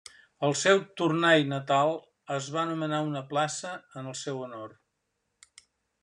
Al 0.45 0.53
seu 0.59 0.79
Tournai 1.01 1.43
natal, 1.49 1.91
es 2.37 2.47
va 2.55 2.61
anomenar 2.63 3.01
una 3.09 3.21
plaça 3.33 3.73
en 4.01 4.09
el 4.13 4.17
seu 4.23 4.41
honor. 4.47 4.73